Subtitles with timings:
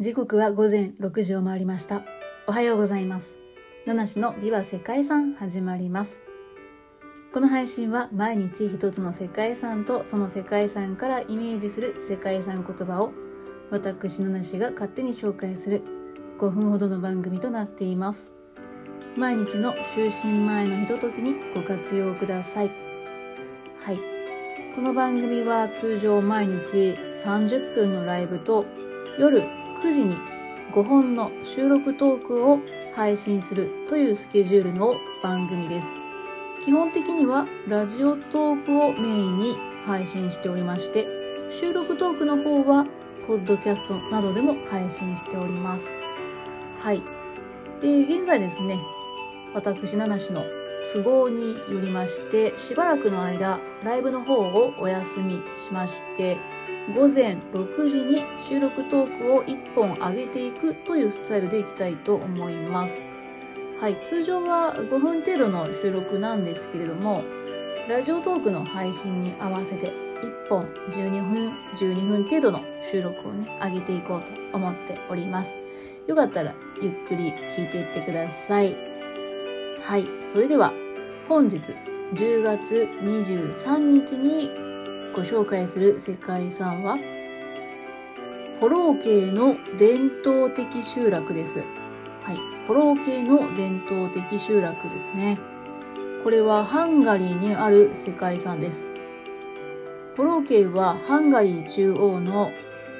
[0.00, 2.02] 時刻は午前6時を回りました。
[2.48, 3.36] おはようございます。
[3.86, 6.20] 七種の美は世界遺産始まります。
[7.32, 13.12] この配信は毎日一つの世界遺産とその世界遺産からイメージする世界遺産言葉を
[13.70, 15.84] 私七種が勝手に紹介する
[16.40, 18.30] 5分ほどの番組となっています。
[19.16, 22.72] 毎日の就寝前のひとときにご活用ください。
[23.78, 24.00] はい。
[24.74, 28.64] この番組は通常毎日30分のライブと
[29.20, 29.44] 夜
[29.84, 30.16] 9時に
[30.72, 32.60] 5本の収録トークを
[32.94, 35.94] 配信するというスケジュールの番組です。
[36.64, 41.06] 基本的にはラジオトークをメインに配信しておりまして、
[41.50, 42.86] 収録トークの方は
[43.26, 45.98] ポッドキャストなどでも配信しております。
[46.78, 47.02] はい。
[47.82, 48.78] えー、現在ですね、
[49.52, 50.46] 私、七種の
[50.94, 56.38] 都合によりまして、しばらくの間、ライブの方をお休みしまして、
[56.92, 63.02] 午前6時に収録トークを1本上げていくというスタイルでいきたいと思います。
[63.80, 67.24] はい、通常は5分程度の収録なんですけれども、
[67.88, 75.56] ラジオトークの配信に合わせて1本12分、12分程度の収録をね、上げていこうと思っております。
[76.06, 78.76] よかったらゆっくり聞いていってください。
[79.80, 80.72] はい、それでは
[81.28, 81.60] 本日
[82.14, 84.63] 10月23日に
[85.14, 86.98] ご紹介する世界遺産は、
[88.60, 91.60] ホロー系の伝統的集落です。
[91.60, 92.38] はい。
[92.66, 95.38] ホロー系の伝統的集落ですね。
[96.24, 98.90] これはハンガリーにある世界遺産です。
[100.16, 102.50] ホロー系はハンガリー中央の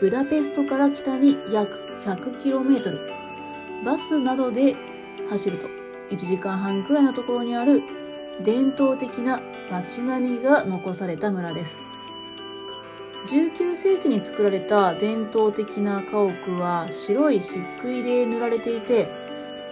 [0.00, 3.00] ブダペストから北に約 100km。
[3.84, 4.76] バスなどで
[5.28, 5.68] 走ると
[6.10, 7.82] 1時間半くらいのところにある
[8.44, 9.40] 伝統的な
[9.72, 11.85] 街並みが残された村です。
[13.26, 19.10] 19世紀に作られた伝統的な家屋は白い漆喰で塗られていて、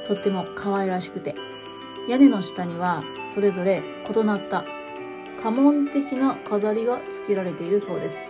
[0.04, 1.37] とっても可愛らしくて、
[2.09, 4.64] 屋根の下にはそれぞれ異なった
[5.41, 8.26] 家紋的な飾りが付けられているそうです。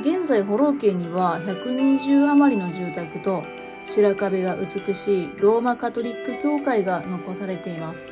[0.00, 3.44] 現在、ホロー家には120余りの住宅と
[3.86, 8.10] 白壁が美しいローマカトリック教会が残されています。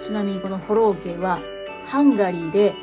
[0.00, 1.42] ちなみにこのホロー家は
[1.84, 2.74] ハンガリーで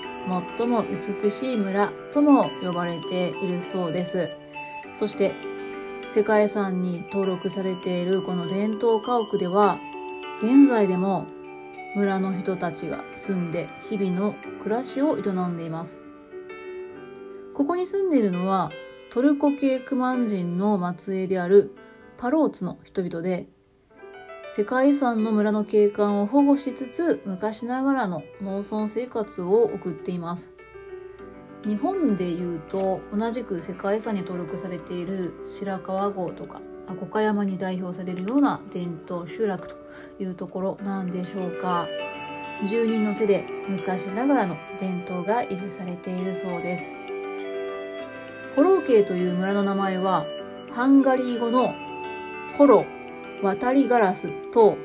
[0.57, 4.29] 最も美しい村とも呼ばれているそうです。
[4.93, 5.35] そして
[6.09, 9.79] 世界遺産に登録されているこの伝統家屋では
[10.39, 11.25] 現在でも
[11.95, 16.03] 村の人たちが住んで日々の暮らしを営んでいます。
[17.53, 18.71] ここに住んでいるのは
[19.09, 21.75] トルコ系クマン人の末裔である
[22.17, 23.47] パローツの人々で
[24.53, 30.51] 世界遺産の村の景観を保護しつつ昔ながらの農村生活を送っています。
[31.65, 36.59] 日本でいうと同じく世界遺産に登録されている白川郷とか
[36.99, 39.77] 五箇山に代表されるような伝統集落と
[40.19, 41.87] いうところなんでしょうか。
[42.67, 46.93] 住人の手で昔ながらの伝統が維持されているそうです。
[48.57, 50.25] ホローケイという村の名前は
[50.73, 51.73] ハンガリー語の
[52.57, 52.85] ホロ
[53.41, 54.77] 渡りガラスと、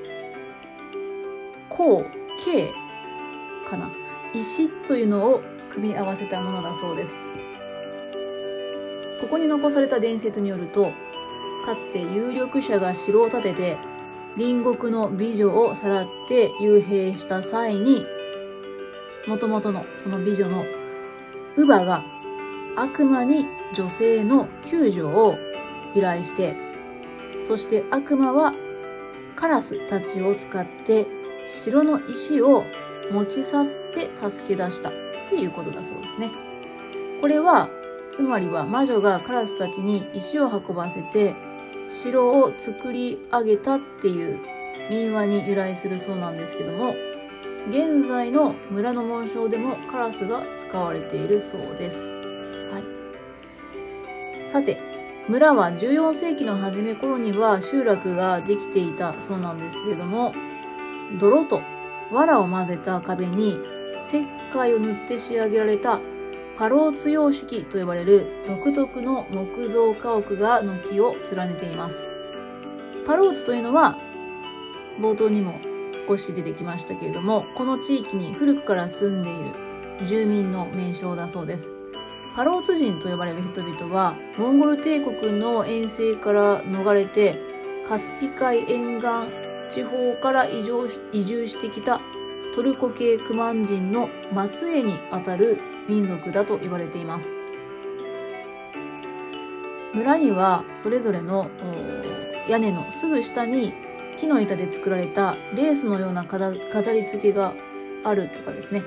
[1.68, 2.10] こう、
[2.44, 2.72] K
[3.68, 3.90] かな。
[4.34, 7.20] 石というのを組み合わせたものだそうです。
[9.20, 10.92] ここに残された伝説によると、
[11.64, 13.78] かつて有力者が城を建てて、
[14.36, 18.04] 隣国の美女をさらって幽閉した際に、
[19.26, 20.64] もともとのその美女の
[21.56, 22.04] 乳母が
[22.76, 25.38] 悪魔に女性の救助を
[25.94, 26.56] 依頼して、
[27.46, 28.54] そして悪魔は
[29.36, 31.06] カラスたちを使って
[31.44, 32.64] 城の石を
[33.12, 34.92] 持ち去って助け出したっ
[35.28, 36.32] ていうことだそうですね。
[37.20, 37.70] これは、
[38.10, 41.36] つまりは魔女がカラスたちに石を運ばせて
[41.88, 44.40] 城を作り上げたっていう
[44.90, 46.94] 民話に由来するそうなんですけども、
[47.68, 52.10] 現在の村の紋章でもカラスが使われているそうです。
[52.72, 52.80] は
[54.44, 54.48] い。
[54.48, 54.80] さて、
[55.28, 60.32] 村は14世紀の初め頃には集落ができていたそうなんですけれども、
[61.18, 61.62] 泥と
[62.12, 63.58] 藁を混ぜた壁に
[64.00, 66.00] 石灰を塗って仕上げられた
[66.56, 72.06] パローツ様式と呼ばれる独特の木造家屋が軒を連ねています。
[73.04, 73.98] パローツというのは
[75.00, 75.58] 冒頭にも
[76.08, 81.72] 少し出てきましたけれども、この地域に古くから住んでいる住民の名称だそうです。
[82.36, 87.40] パローツ人と呼ばれる人々は、モンゴル帝国の遠征から逃れて、
[87.88, 89.08] カスピ海沿岸
[89.74, 92.02] 地方から移住し移住してきた
[92.54, 94.10] トルコ系クマン人の
[94.52, 97.34] 末裔にあたる民族だと言われています。
[99.94, 101.48] 村にはそれぞれの
[102.50, 103.72] 屋根のすぐ下に
[104.18, 106.52] 木の板で作られたレースのような飾
[106.92, 107.54] り付けが
[108.04, 108.82] あるとかですね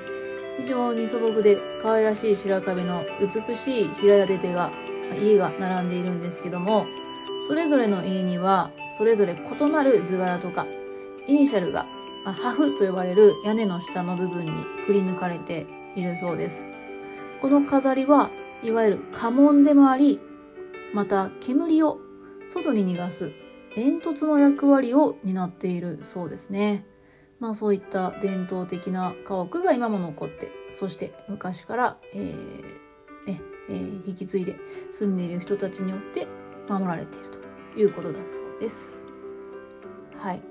[0.60, 4.70] 非常に素朴で可愛らしい白壁の美しい平屋建てが
[5.16, 6.86] 家が並んでいるんですけども
[7.48, 10.66] それぞれの家にはそれぞれ異なる図柄とか
[11.26, 11.86] イニシャルが
[12.24, 15.66] ハフと呼ばれる屋根の下の部分にくり抜かれて
[15.96, 16.66] いるそうです
[17.40, 18.30] この飾りは
[18.62, 20.20] いわゆる家紋でもあり
[20.92, 21.98] また煙を
[22.46, 23.32] 外に逃がす
[23.74, 26.84] 煙突の役割を担っているそうですね。
[27.40, 32.62] まあそういった伝統的な家屋が今も残って、そして昔から、えー、
[33.26, 33.40] ね、
[33.70, 34.56] えー、引き継いで
[34.90, 36.28] 住んでいる人たちによって
[36.68, 37.38] 守られていると
[37.78, 39.04] いうことだそうです。
[40.14, 40.42] はい。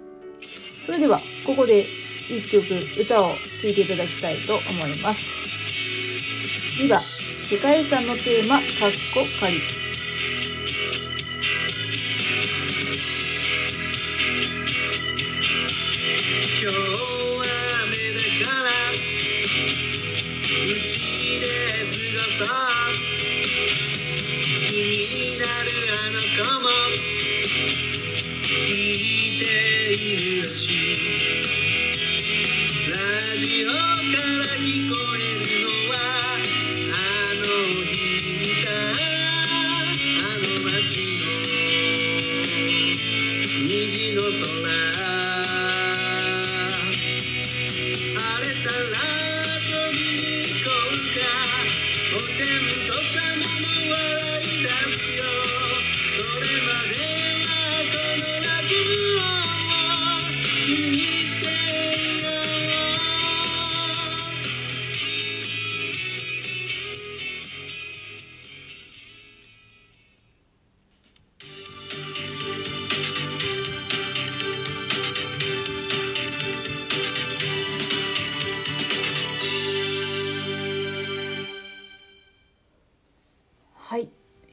[0.83, 1.85] それでは、ここで
[2.27, 2.65] 一曲
[2.99, 5.23] 歌を聴いていただきたいと思います。
[6.79, 8.65] ビバ世界遺産のテーマ、かっ
[9.13, 9.78] こ仮。
[30.49, 30.78] Christian.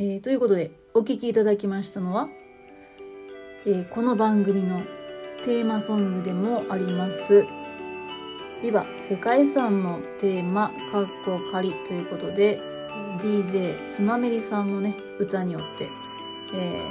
[0.09, 2.29] えー、ということで、お聴きいただきましたのは、
[3.67, 4.83] えー、この番組の
[5.43, 7.45] テーマソングでもあります、
[8.63, 12.63] ビバ世界遺産のテーマ、かっこ仮ということで、
[13.21, 15.91] DJ スナメリさんのね、歌によって、
[16.55, 16.83] え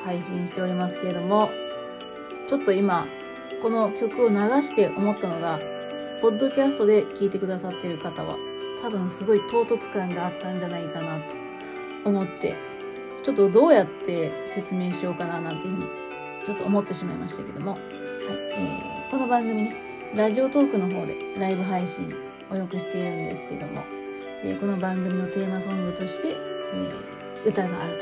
[0.00, 1.50] ー、配信しておりますけれども、
[2.48, 3.06] ちょっと今、
[3.62, 5.60] この曲を流して思ったのが、
[6.20, 8.36] ポッドキャストで聴いてくださっている方は、
[8.82, 11.47] 多分すごい唐突感があったんじゃないかなと。
[12.04, 12.56] 思って、
[13.22, 15.90] ちょっとどうやって説明しようかななんていうふうに、
[16.44, 17.80] ちょっと思ってしまいましたけども、はい、
[18.56, 19.76] えー、この番組ね、
[20.14, 22.14] ラジオトークの方でライブ配信
[22.50, 23.84] をよくしているんですけども、
[24.44, 27.98] えー、この番組のテーマソングとして、えー、歌がある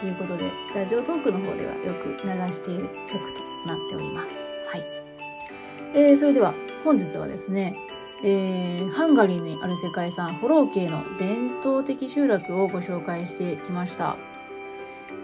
[0.00, 4.52] ということで、ラジオトークの方ではよく流している曲となっております。
[4.66, 4.84] はい。
[5.94, 6.54] えー、それでは
[6.84, 7.76] 本日はですね、
[8.24, 14.16] えー、ハンガリーにある世界遺産ホロー系の伝統的集落をご紹介してきました。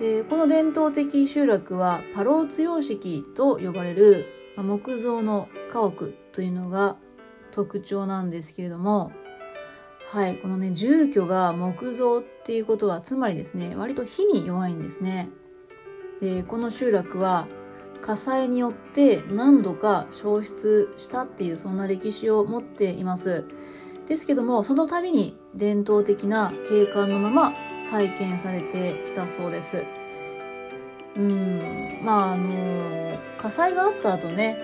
[0.00, 6.96] えー、この伝統的集落はパローツ様式と呼ばれる木造の家屋というのが
[7.50, 9.12] 特徴なんですけれども、
[10.08, 15.30] はい、このね、住居が木造っていうことは、つまりですね、割と火に弱いんですね。
[16.20, 17.46] で、この集落は
[18.02, 23.46] 火災によって何度か消失したっていうそんな歴史を持っています。
[24.08, 29.84] ですけども、その度に伝統的な景観のまま再建されてきたそうです。
[31.16, 34.58] うん、まああの、火災があった後ね、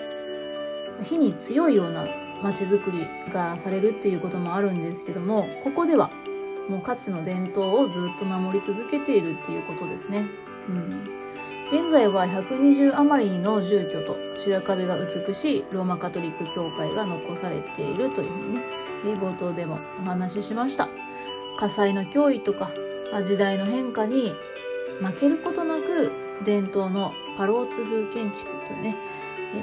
[1.03, 2.09] 火に強いような
[2.43, 6.11] 街づくりがされるっていうこともあるんですけども、ここでは
[6.69, 10.27] もうかつての伝統をずっと守り続けているっていうことですね。
[10.69, 11.18] うん
[11.69, 18.63] 現在は120余りの住居と白壁が美しいローマカトリック教会が残されているというふうにね、
[19.05, 20.89] 冒頭でもお話ししました。
[21.59, 22.71] 火災の脅威とか、
[23.23, 24.35] 時代の変化に
[25.03, 26.11] 負けることなく
[26.43, 28.97] 伝統のパローツ風建築というね、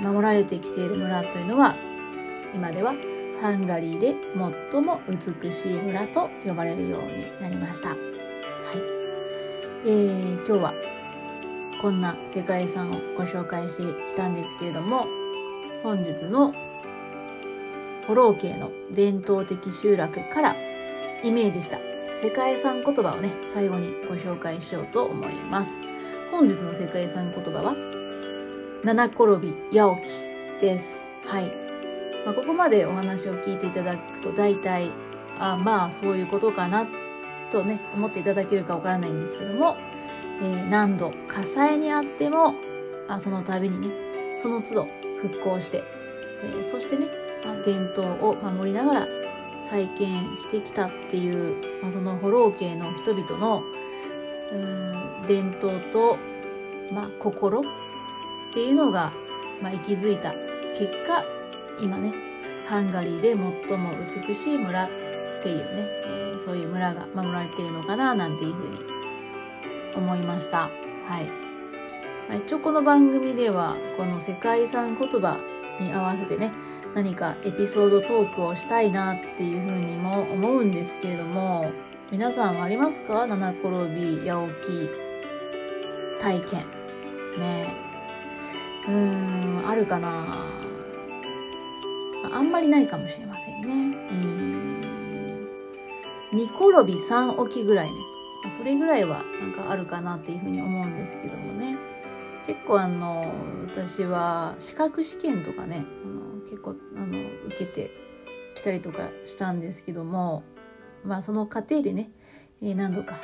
[0.04, 1.76] 守られてきている村というのは、
[2.54, 2.94] 今では
[3.42, 4.16] ハンガリーで
[4.72, 7.90] 最も美しい村と呼ばれるようになりました。
[7.90, 7.98] はい。
[9.88, 10.95] えー、今日は
[11.82, 15.08] こんな世界遺産をご紹介してきたんですけれども、
[15.84, 16.54] 本日の
[18.08, 20.56] ホロー系の伝統的集落から
[21.24, 21.80] イメージした
[22.14, 25.78] 世界遺産言葉をね、最後にご紹介しようと思います。
[26.32, 27.76] 本日の世界遺産言葉は、
[28.84, 31.04] 七転び八起きです。
[31.26, 31.52] はい。
[32.26, 34.92] まあ、ここまでお話を聞いていただくと大体、
[35.38, 36.88] あまあそういうことかな
[37.52, 39.76] とね、思っていただけるかわからないんですけども、
[40.42, 42.54] えー、何度火災にあっても
[43.08, 44.88] あその度にねその都度
[45.22, 45.84] 復興して、
[46.44, 47.08] えー、そしてね、
[47.46, 49.08] まあ、伝統を守りながら
[49.64, 53.64] 再建してきたっていう、まあ、そのホロー系の人々の
[54.52, 56.18] うん伝統と、
[56.92, 57.64] まあ、心っ
[58.54, 59.12] ていうのが、
[59.62, 60.34] まあ、息づいた
[60.76, 61.24] 結果
[61.82, 62.14] 今ね
[62.68, 63.36] ハンガリーで
[63.68, 63.92] 最も
[64.28, 64.88] 美しい村っ
[65.42, 68.95] ていうね、えー、そういう村が守られてるのかななんていうふうに
[69.96, 70.70] 思いました。
[71.06, 71.26] はい。
[72.28, 75.40] まあ、一応この番組ではこの世界遺産言葉
[75.80, 76.52] に合わせてね
[76.96, 81.72] 何かエピソードトークをしたいなっていうふうにも思うんですけれども
[82.12, 83.28] 皆さんありますか？
[83.28, 84.90] 七転び八起き。
[86.20, 86.66] 体験。
[87.40, 87.76] ね。
[88.88, 90.46] うーんあるかな。
[92.32, 93.98] あんまりないかもしれませんね。
[94.12, 95.48] うん。
[96.34, 98.00] 二転び三起きぐらいね。
[98.50, 101.78] それぐらいはなんかあるかなっていうふうに思うんですけどもね。
[102.46, 107.92] 結構あの私は資格試験とかねあの結構あの受けて
[108.54, 110.44] きたりとかしたんですけども
[111.04, 112.12] まあその過程でね、
[112.62, 113.16] え、何度か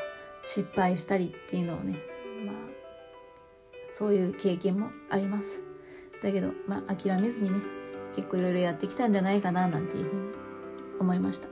[0.43, 1.99] 失敗したりっていうのをね
[2.45, 2.55] まあ
[3.91, 5.63] そういう経験もあります。
[6.23, 7.59] だけどまあ諦めずにね
[8.15, 10.33] 結構いろいろやってきたんじゃないかななんていうふうに
[10.99, 11.47] 思いました。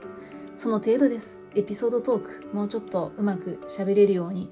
[0.56, 1.39] その程度です。
[1.54, 4.50] エピソードトークもうちょっとうまく喋れるように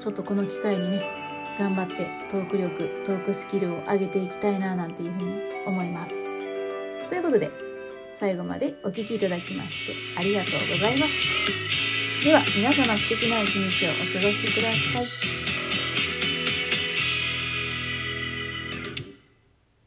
[0.00, 1.02] ちょっとこの機会にね
[1.58, 6.14] 頑張ってトーク力トークスキルを上げていきたいななんていうふうに思います。
[7.08, 7.50] ということで
[8.14, 12.24] 最後までお聴きいただきましてありがとうございます。
[12.24, 15.37] では皆様素敵な一日をお過ごしください。